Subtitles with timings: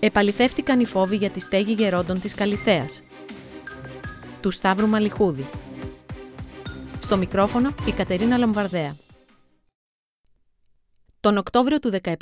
[0.00, 3.02] επαληθεύτηκαν οι φόβοι για τη στέγη γερόντων της Καλυθέας.
[4.40, 5.48] Του Σταύρου Μαλιχούδη.
[7.00, 8.96] Στο μικρόφωνο η Κατερίνα Λαμβαρδέα.
[11.20, 12.14] Τον Οκτώβριο του 2017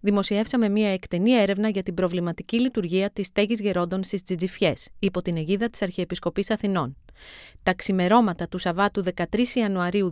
[0.00, 5.36] δημοσιεύσαμε μια εκτενή έρευνα για την προβληματική λειτουργία της στέγης γερόντων στις Τζιτζιφιές, υπό την
[5.36, 6.96] αιγίδα της Αρχιεπισκοπής Αθηνών.
[7.62, 9.24] Τα ξημερώματα του Σαββάτου 13
[9.54, 10.10] Ιανουαρίου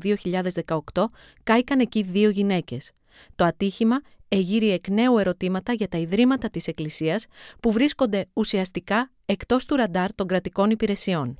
[0.65, 1.11] 2018
[1.43, 2.91] κάηκαν εκεί δύο γυναίκες.
[3.34, 4.01] Το ατύχημα
[4.33, 7.27] εγείρει εκ νέου ερωτήματα για τα ιδρύματα της Εκκλησίας
[7.61, 11.39] που βρίσκονται ουσιαστικά εκτός του ραντάρ των κρατικών υπηρεσιών.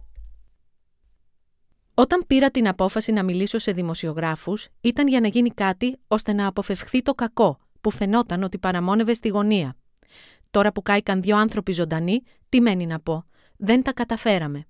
[1.95, 6.47] Όταν πήρα την απόφαση να μιλήσω σε δημοσιογράφους, ήταν για να γίνει κάτι ώστε να
[6.47, 9.77] αποφευχθεί το κακό που φαινόταν ότι παραμόνευε στη γωνία.
[10.51, 13.25] Τώρα που κάηκαν δύο άνθρωποι ζωντανοί, τι μένει να πω.
[13.57, 14.67] Δεν τα καταφέραμε.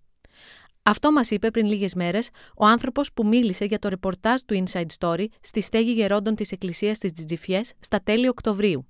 [0.83, 4.87] Αυτό μας είπε πριν λίγες μέρες ο άνθρωπος που μίλησε για το ρεπορτάζ του Inside
[4.99, 8.87] Story στη στέγη γερόντων της Εκκλησίας της Τζιτζιφιές στα τέλη Οκτωβρίου.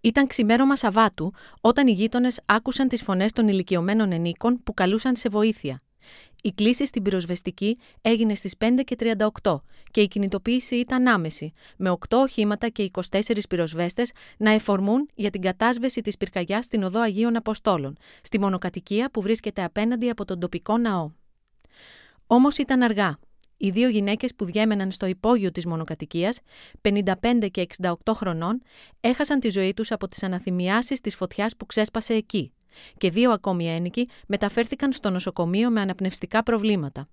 [0.00, 5.28] Ήταν ξημέρωμα Σαββάτου όταν οι γείτονες άκουσαν τις φωνές των ηλικιωμένων ενίκων που καλούσαν σε
[5.28, 5.82] βοήθεια.
[6.42, 8.54] Η κλίση στην πυροσβεστική έγινε στις
[9.42, 15.30] 5.38 και η κινητοποίηση ήταν άμεση, με 8 οχήματα και 24 πυροσβέστες να εφορμούν για
[15.30, 20.40] την κατάσβεση της πυρκαγιάς στην Οδό Αγίων Αποστόλων, στη μονοκατοικία που βρίσκεται απέναντι από τον
[20.40, 21.10] τοπικό ναό.
[22.26, 23.18] Όμως ήταν αργά.
[23.56, 26.40] Οι δύο γυναίκες που διέμεναν στο υπόγειο της μονοκατοικίας,
[26.80, 28.62] 55 και 68 χρονών,
[29.00, 32.52] έχασαν τη ζωή τους από τις αναθυμιάσεις της φωτιάς που ξέσπασε εκεί,
[32.96, 37.08] και δύο ακόμη ένικοι μεταφέρθηκαν στο νοσοκομείο με αναπνευστικά προβλήματα.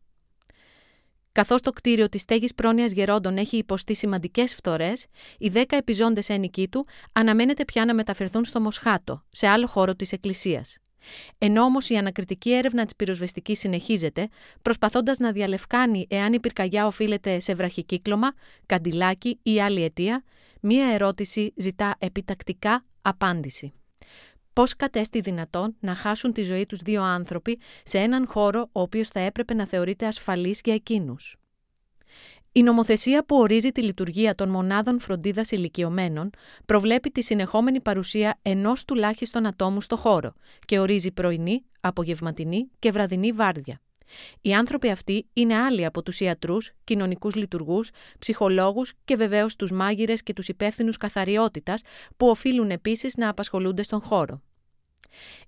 [1.32, 5.06] Καθώς το κτίριο της στέγης πρόνοιας γερόντων έχει υποστεί σημαντικές φθορές,
[5.38, 10.12] οι δέκα επιζώντες ένικοι του αναμένεται πια να μεταφερθούν στο Μοσχάτο, σε άλλο χώρο της
[10.12, 10.78] Εκκλησίας.
[11.38, 14.28] Ενώ όμως η ανακριτική έρευνα της πυροσβεστικής συνεχίζεται,
[14.62, 18.34] προσπαθώντας να διαλευκάνει εάν η πυρκαγιά οφείλεται σε βραχικύκλωμα,
[18.66, 20.24] καντιλάκι ή άλλη αιτία,
[20.62, 23.74] μία ερώτηση ζητά επιτακτικά απάντηση
[24.56, 29.08] πώς κατέστη δυνατόν να χάσουν τη ζωή τους δύο άνθρωποι σε έναν χώρο ο οποίος
[29.08, 31.36] θα έπρεπε να θεωρείται ασφαλής για εκείνους;
[32.52, 36.30] Η νομοθεσία που ορίζει τη λειτουργία των μονάδων φροντίδας ηλικιωμένων
[36.66, 40.34] προβλέπει τη συνεχόμενη παρουσία ενός τουλάχιστον ατόμου στο χώρο
[40.66, 43.80] και ορίζει πρωινή, απογευματινή και βραδινή βάρδια.
[44.42, 47.90] Οι άνθρωποι αυτοί είναι άλλοι από τους ιατρούς, κοινωνικούς λειτουργούς,
[48.20, 51.82] ψυχολόγους και βεβαίως τους μάγειρες και τους υπεύθυνους καθαριότητας
[52.18, 54.42] που οφείλουν επίσης να απασχολούνται στον χώρο.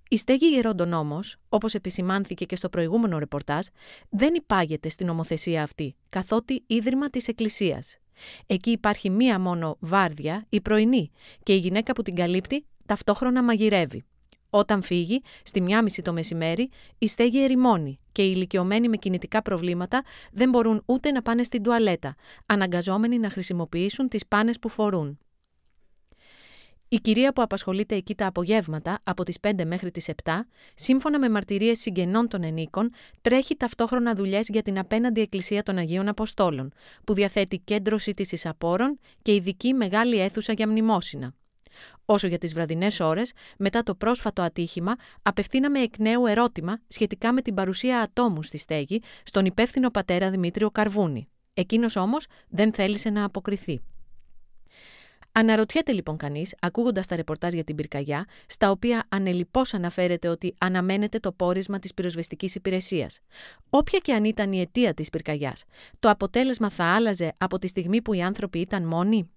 [0.09, 1.19] Η στέγη γερόντων όμω,
[1.49, 3.65] όπως επισημάνθηκε και στο προηγούμενο ρεπορτάζ,
[4.09, 7.97] δεν υπάγεται στην νομοθεσία αυτή, καθότι ίδρυμα της Εκκλησίας.
[8.45, 11.11] Εκεί υπάρχει μία μόνο βάρδια, η πρωινή,
[11.43, 14.05] και η γυναίκα που την καλύπτει ταυτόχρονα μαγειρεύει.
[14.49, 19.41] Όταν φύγει, στη μία μισή το μεσημέρι, η στέγη ερημώνει και οι ηλικιωμένοι με κινητικά
[19.41, 22.15] προβλήματα δεν μπορούν ούτε να πάνε στην τουαλέτα,
[22.45, 25.19] αναγκαζόμενοι να χρησιμοποιήσουν τις πάνες που φορούν.
[26.89, 30.31] Η κυρία που απασχολείται εκεί τα απογεύματα, από τις 5 μέχρι τις 7,
[30.75, 32.91] σύμφωνα με μαρτυρίες συγγενών των ενίκων,
[33.21, 36.71] τρέχει ταυτόχρονα δουλειές για την απέναντι Εκκλησία των Αγίων Αποστόλων,
[37.03, 41.33] που διαθέτει κέντρο σύντηση απόρων και ειδική μεγάλη αίθουσα για μνημόσυνα.
[42.09, 47.41] Όσο για τις βραδινές ώρες, μετά το πρόσφατο ατύχημα, απευθύναμε εκ νέου ερώτημα σχετικά με
[47.41, 51.29] την παρουσία ατόμου στη στέγη στον υπεύθυνο πατέρα Δημήτριο Καρβούνη.
[51.53, 53.81] Εκείνος όμως δεν θέλησε να αποκριθεί.
[55.31, 61.19] Αναρωτιέται λοιπόν κανείς, ακούγοντας τα ρεπορτάζ για την πυρκαγιά, στα οποία ανελειπώς αναφέρεται ότι αναμένεται
[61.19, 63.19] το πόρισμα της πυροσβεστικής υπηρεσίας.
[63.69, 65.63] Όποια και αν ήταν η αιτία της πυρκαγιάς,
[65.99, 69.29] το αποτέλεσμα θα άλλαζε από τη στιγμή που οι άνθρωποι ήταν μόνοι;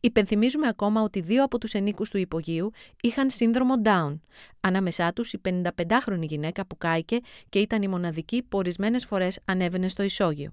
[0.00, 2.70] Υπενθυμίζουμε ακόμα ότι δύο από τους ενίκους του υπογείου
[3.00, 4.18] είχαν σύνδρομο Down.
[4.60, 7.18] Ανάμεσά τους η 55χρονη γυναίκα που κάηκε
[7.48, 10.52] και ήταν η μοναδική που ορισμένες φορές ανέβαινε στο ισόγειο.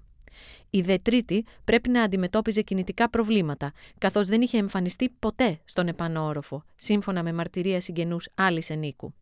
[0.70, 6.24] Η δε τρίτη πρέπει να αντιμετώπιζε κινητικά προβλήματα, καθώς δεν είχε εμφανιστεί ποτέ στον επάνω
[6.24, 9.14] όροφο, σύμφωνα με μαρτυρία συγγενούς άλλης ενίκου.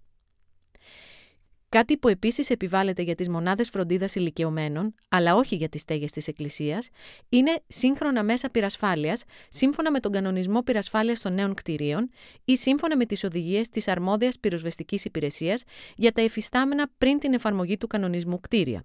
[1.74, 6.28] Κάτι που επίσης επιβάλλεται για τις μονάδες φροντίδας ηλικιωμένων, αλλά όχι για τις στέγες της
[6.28, 6.88] Εκκλησίας,
[7.28, 12.10] είναι σύγχρονα μέσα πυρασφάλειας, σύμφωνα με τον κανονισμό πυρασφάλειας των νέων κτηρίων
[12.44, 15.62] ή σύμφωνα με τις οδηγίες της αρμόδιας πυροσβεστικής υπηρεσίας
[15.96, 18.82] για τα εφιστάμενα πριν την εφαρμογή του κανονισμού κτίρια.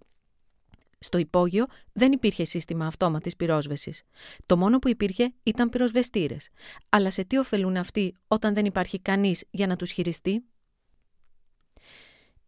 [0.99, 4.01] Στο υπόγειο δεν υπήρχε σύστημα αυτόματης πυρόσβεσης.
[4.45, 6.49] Το μόνο που υπήρχε ήταν πυροσβεστήρες.
[6.89, 10.43] Αλλά σε τι ωφελούν αυτοί όταν δεν υπάρχει κανείς για να τους χειριστεί;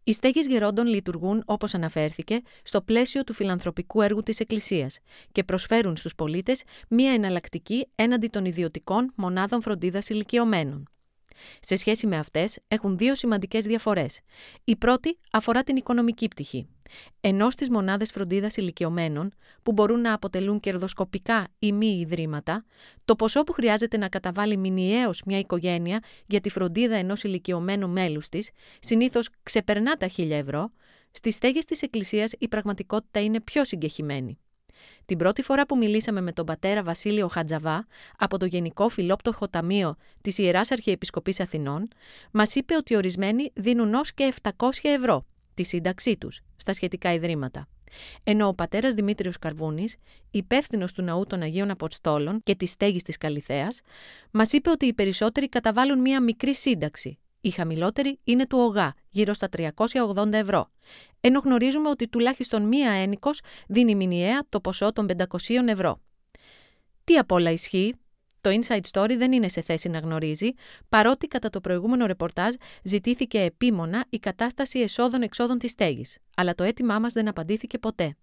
[0.04, 4.98] Οι στέγες γερόντων λειτουργούν, όπως αναφέρθηκε, στο πλαίσιο του φιλανθρωπικού έργου της Εκκλησίας
[5.32, 10.91] και προσφέρουν στους πολίτες μία εναλλακτική έναντι των ιδιωτικών μονάδων φροντίδας ηλικιωμένων.
[11.60, 14.20] Σε σχέση με αυτές, έχουν δύο σημαντικές διαφορές.
[14.64, 16.66] Η πρώτη αφορά την οικονομική πτυχή.
[17.20, 19.32] Ενώ στις μονάδες φροντίδας ηλικιωμένων,
[19.62, 22.64] που μπορούν να αποτελούν κερδοσκοπικά ή μη ιδρύματα,
[23.04, 28.28] το ποσό που χρειάζεται να καταβάλει μηνιαίως μια οικογένεια για τη φροντίδα ενός ηλικιωμένου μέλους
[28.28, 30.72] της, συνήθως ξεπερνά τα 1000 ευρώ,
[31.10, 34.38] στις στέγες της Εκκλησίας η πραγματικότητα είναι πιο συγκεχημένη.
[35.06, 37.86] Την πρώτη φορά που μιλήσαμε με τον πατέρα Βασίλειο Χατζαβά
[38.18, 41.88] από το Γενικό Φιλόπτωχο Ταμείο της Ιεράς Αρχιεπισκοπής Αθηνών,
[42.30, 47.68] μας είπε ότι ορισμένοι δίνουν ως και 700 ευρώ τη σύνταξή τους στα σχετικά ιδρύματα.
[48.24, 49.96] Ενώ ο πατέρας Δημήτριος Καρβούνης,
[50.30, 53.68] υπεύθυνος του ναού των Αγίων Αποστόλων και της στέγης της Καλιθέα,
[54.30, 59.32] μας είπε ότι οι περισσότεροι καταβάλουν μία μικρή σύνταξη, η χαμηλότερη είναι του ΟΓΑ, γύρω
[59.32, 60.70] στα 380 ευρώ.
[61.20, 65.24] Ενώ γνωρίζουμε ότι τουλάχιστον μία ένικος δίνει μηνιαία το ποσό των 500
[65.66, 66.00] ευρώ.
[67.04, 67.94] Τι απ' όλα ισχύει,
[68.40, 70.50] το Inside Story δεν είναι σε θέση να γνωρίζει,
[70.88, 76.98] παρότι κατά το προηγούμενο ρεπορτάζ ζητήθηκε επίμονα η κατάσταση εσόδων-εξόδων της στέγης, αλλά το αίτημά
[76.98, 78.16] μας δεν απαντήθηκε ποτέ.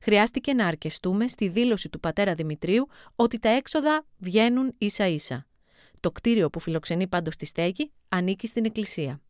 [0.00, 5.46] Χρειάστηκε να αρκεστούμε στη δήλωση του πατέρα Δημητρίου ότι τα έξοδα βγαίνουν ίσα-ίσα.
[6.02, 9.20] Το κτίριο που φιλοξενεί πάντως τη στέγη ανήκει στην Εκκλησία.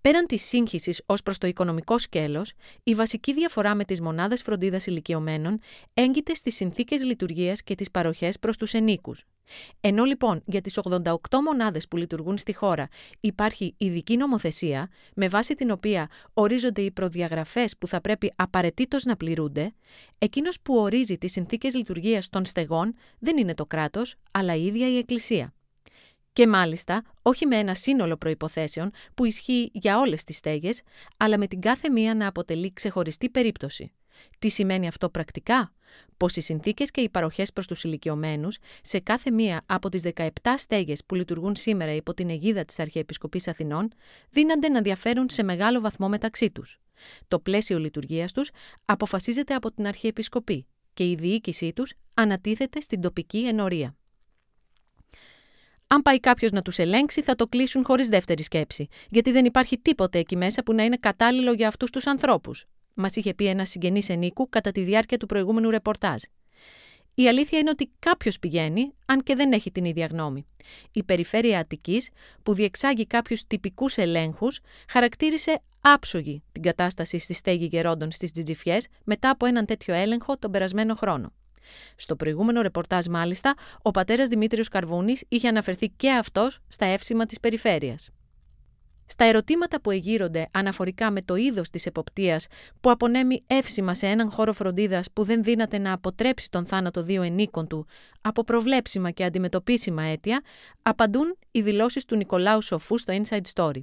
[0.00, 2.52] Πέραν της σύγχυσης ως προς το οικονομικό σκέλος,
[2.82, 5.58] η βασική διαφορά με τις μονάδες φροντίδας ηλικιωμένων
[5.94, 9.24] έγκυται στις συνθήκες λειτουργίας και τις παροχές προς τους ενίκους.
[9.80, 11.14] Ενώ λοιπόν για τις 88
[11.44, 12.88] μονάδες που λειτουργούν στη χώρα
[13.20, 19.16] υπάρχει ειδική νομοθεσία, με βάση την οποία ορίζονται οι προδιαγραφές που θα πρέπει απαραίτητος να
[19.16, 19.74] πληρούνται,
[20.18, 24.88] εκείνος που ορίζει τις συνθήκες λειτουργίας των στεγών δεν είναι το κράτος, αλλά η ίδια
[24.88, 25.54] η Εκκλησία.
[26.32, 30.82] Και μάλιστα όχι με ένα σύνολο προϋποθέσεων που ισχύει για όλες τις στέγες,
[31.16, 33.92] αλλά με την κάθε μία να αποτελεί ξεχωριστή περίπτωση.
[34.38, 35.72] Τι σημαίνει αυτό πρακτικά;
[36.16, 40.28] Πως οι συνθήκες και οι παροχές προς τους ηλικιωμένους σε κάθε μία από τις 17
[40.56, 43.88] στέγες που λειτουργούν σήμερα υπό την αιγίδα της Αρχιεπισκοπής Αθηνών
[44.30, 46.80] δίνανται να διαφέρουν σε μεγάλο βαθμό μεταξύ τους.
[47.28, 48.50] Το πλαίσιο λειτουργίας τους
[48.84, 53.96] αποφασίζεται από την Αρχιεπισκοπή και η διοίκησή τους ανατίθεται στην τοπική ενορία.
[55.86, 59.78] Αν πάει κάποιος να τους ελέγξει, θα το κλείσουν χωρίς δεύτερη σκέψη, γιατί δεν υπάρχει
[59.78, 63.68] τίποτε εκεί μέσα που να είναι κατάλληλο για αυτούς τους ανθρώπους, μας είχε πει ένας
[63.68, 66.22] συγγενής ενίκου κατά τη διάρκεια του προηγούμενου ρεπορτάζ.
[67.14, 70.46] Η αλήθεια είναι ότι κάποιος πηγαίνει, αν και δεν έχει την ίδια γνώμη.
[70.92, 72.10] Η Περιφέρεια Αττικής,
[72.42, 79.30] που διεξάγει κάποιους τυπικούς ελέγχους, χαρακτήρισε άψογη την κατάσταση στη στέγη γερόντων στις Τζιτζιφιές μετά
[79.30, 81.32] από έναν τέτοιο έλεγχο τον περασμένο χρόνο.
[81.96, 87.40] Στο προηγούμενο ρεπορτάζ, μάλιστα, ο πατέρας Δημήτριος Καρβούνης είχε αναφερθεί και αυτός στα εύσημα της
[87.40, 88.10] περιφέρειας.
[89.12, 92.46] Στα ερωτήματα που εγείρονται αναφορικά με το είδος της εποπτείας
[92.80, 97.22] που απονέμει εύσημα σε έναν χώρο φροντίδας που δεν δύναται να αποτρέψει τον θάνατο δύο
[97.22, 97.86] ενίκων του
[98.20, 100.42] από προβλέψιμα και αντιμετωπίσιμα αίτια,
[100.82, 103.80] απαντούν οι δηλώσεις του Νικολάου Σοφού στο Inside Story.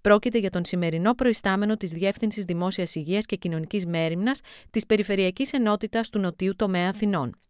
[0.00, 6.08] Πρόκειται για τον σημερινό προϊστάμενο της Διεύθυνσης Δημόσιας Υγείας και Κοινωνικής Μέρημνας της Περιφερειακής Ενότητας
[6.08, 7.40] του Νοτιού Τομέα Αθηνών.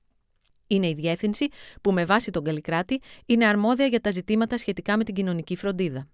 [0.66, 1.48] Είναι η διεύθυνση
[1.80, 6.08] που, με βάση τον Καλλικράτη, είναι αρμόδια για τα ζητήματα σχετικά με την κοινωνική φροντίδα.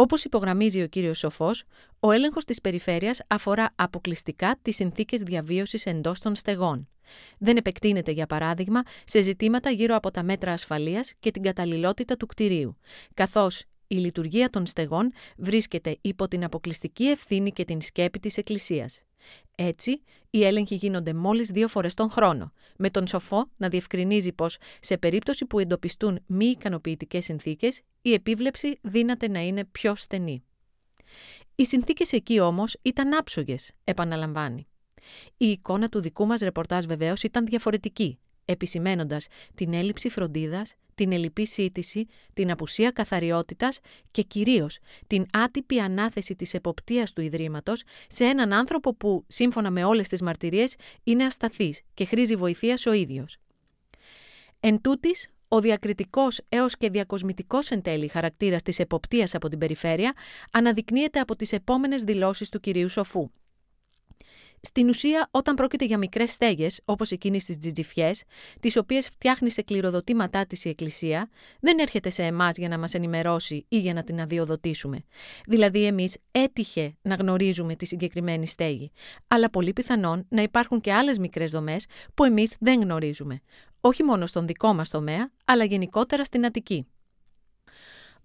[0.00, 1.64] Όπως υπογραμμίζει ο κύριος Σοφός,
[2.00, 6.88] ο έλεγχος της περιφέρειας αφορά αποκλειστικά τις συνθήκες διαβίωσης εντός των στεγών.
[7.38, 12.26] Δεν επεκτείνεται, για παράδειγμα, σε ζητήματα γύρω από τα μέτρα ασφαλείας και την καταλληλότητα του
[12.26, 12.76] κτηρίου,
[13.14, 19.00] καθώς η λειτουργία των στεγών βρίσκεται υπό την αποκλειστική ευθύνη και την σκέπη της Εκκλησίας.
[19.54, 24.56] Έτσι, οι έλεγχοι γίνονται μόλις δύο φορές τον χρόνο, με τον σοφό να διευκρινίζει πως
[24.80, 30.44] σε περίπτωση που εντοπιστούν μη ικανοποιητικές συνθήκες, η επίβλεψη δύναται να είναι πιο στενή.
[31.54, 34.66] Οι συνθήκες εκεί όμως ήταν άψογες, επαναλαμβάνει.
[35.36, 38.18] Η εικόνα του δικού μας ρεπορτάζ βεβαίως ήταν διαφορετική,
[38.50, 43.80] επισημένοντας την έλλειψη φροντίδας, την ελλειπή σύντηση, την απουσία καθαριότητας
[44.10, 49.84] και κυρίως την άτυπη ανάθεση της εποπτείας του Ιδρύματος σε έναν άνθρωπο που, σύμφωνα με
[49.84, 53.36] όλες τις μαρτυρίες, είναι ασταθής και χρήζει βοηθείας ο ίδιος.
[54.60, 60.12] Εν τούτης, ο διακριτικός έως και διακοσμητικός εν τέλει χαρακτήρας της εποπτείας από την περιφέρεια
[60.52, 63.30] αναδεικνύεται από τις επόμενες δηλώσεις του κυρίου Σοφού.
[64.62, 68.22] Στην ουσία, όταν πρόκειται για μικρές στέγες, όπως εκείνη στι τζιτζιφιές,
[68.60, 72.94] τις οποίες φτιάχνει σε κληροδοτήματά της η Εκκλησία, δεν έρχεται σε εμάς για να μας
[72.94, 75.04] ενημερώσει ή για να την αδειοδοτήσουμε.
[75.46, 78.90] Δηλαδή, εμείς έτυχε να γνωρίζουμε τη συγκεκριμένη στέγη.
[79.28, 83.40] Αλλά πολύ πιθανόν να υπάρχουν και άλλες μικρές δομές που εμείς δεν γνωρίζουμε.
[83.80, 86.86] Όχι μόνο στον δικό μας τομέα, αλλά γενικότερα στην Αττική.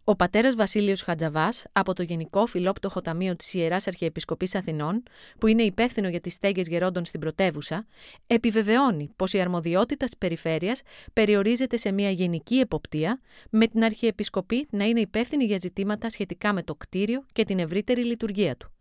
[0.08, 5.04] Ο πατέρας Βασίλειος Χατζαβάς, από το Γενικό Φιλόπτωχο Ταμείο της Ιεράς Αρχιεπισκοπής Αθηνών,
[5.40, 7.86] που είναι υπεύθυνο για τις στέγες γερόντων στην πρωτεύουσα,
[8.28, 10.82] επιβεβαιώνει πως η αρμοδιότητα της περιφέρειας
[11.14, 16.64] περιορίζεται σε μια γενική εποπτεία, με την Αρχιεπισκοπή να είναι υπεύθυνη για ζητήματα σχετικά με
[16.64, 18.72] το κτίριο και την ευρύτερη λειτουργία του.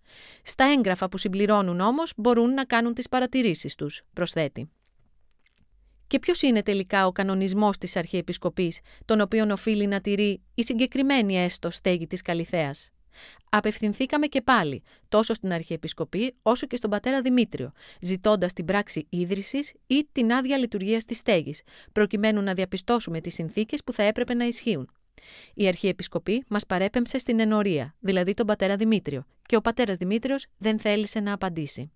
[0.43, 4.71] Στα έγγραφα που συμπληρώνουν όμως μπορούν να κάνουν τις παρατηρήσεις τους, προσθέτει.
[6.15, 11.39] Και ποιος είναι τελικά ο κανονισμός της Αρχιεπισκοπής, τον οποίον οφείλει να τηρεί η συγκεκριμένη
[11.39, 12.71] έστω στέγη της Καλιθέα.
[13.51, 19.73] Απευθυνθήκαμε και πάλι τόσο στην Αρχιεπισκοπή όσο και στον πατέρα Δημήτριο, ζητώντας την πράξη ίδρυσης
[19.87, 24.45] ή την άδεια λειτουργίας της στέγης, προκειμένου να διαπιστώσουμε τις συνθήκες που θα έπρεπε να
[24.45, 24.91] ισχύουν.
[25.55, 30.79] Η Αρχιεπισκοπή μας παρέπεμψε στην ενορία, δηλαδή τον πατέρα Δημήτριο, και ο πατέρας Δημήτριος δεν
[30.79, 31.93] θέλησε να απαντήσει.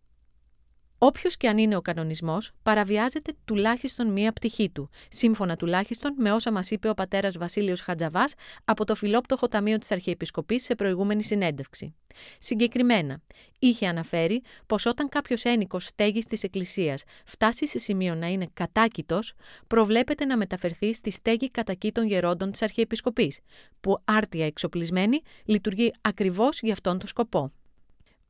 [1.01, 6.53] Όποιος και αν είναι ο κανονισμός, παραβιάζεται τουλάχιστον μία πτυχή του, σύμφωνα τουλάχιστον με όσα
[6.53, 11.95] μας είπε ο πατέρας Βασίλειος Χατζαβάς από το Φιλόπτωχο Ταμείο της Αρχιεπισκοπής σε προηγούμενη συνέντευξη.
[12.39, 13.21] Συγκεκριμένα,
[13.59, 19.33] είχε αναφέρει πως όταν κάποιος ένικος στέγης της Εκκλησίας φτάσει σε σημείο να είναι κατάκητος,
[19.67, 23.41] προβλέπεται να μεταφερθεί στη στέγη κατακήτων γερόντων της Αρχιεπισκοπής,
[23.81, 27.53] που άρτια εξοπλισμένη λειτουργεί ακριβώς για αυτόν τον σκοπό.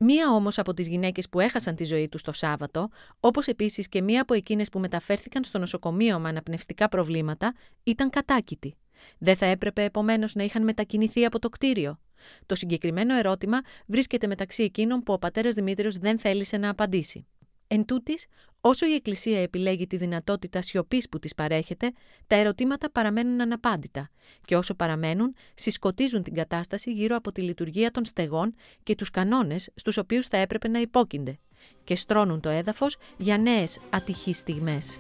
[0.01, 2.89] Μία όμως από τις γυναίκες που έχασαν τη ζωή τους το Σάββατο,
[3.21, 8.75] όπως επίσης και μία από εκείνες που μεταφέρθηκαν στο νοσοκομείο με αναπνευστικά προβλήματα, ήταν κατάκητη.
[9.19, 12.01] Δεν θα έπρεπε επομένως να είχαν μετακινηθεί από το κτίριο.
[12.47, 17.27] Το συγκεκριμένο ερώτημα βρίσκεται μεταξύ εκείνων που ο πατέρας Δημήτριος δεν θέλησε να απαντήσει.
[17.71, 18.27] Εν τούτης,
[18.61, 21.93] όσο η Εκκλησία επιλέγει τη δυνατότητα σιωπής που της παρέχεται,
[22.27, 24.11] τα ερωτήματα παραμένουν αναπάντητα
[24.45, 29.71] και όσο παραμένουν, συσκοτίζουν την κατάσταση γύρω από τη λειτουργία των στεγών και τους κανόνες
[29.75, 31.39] στους οποίους θα έπρεπε να υπόκεινται
[31.85, 34.99] και στρώνουν το έδαφος για νέες ατυχείς στιγμές.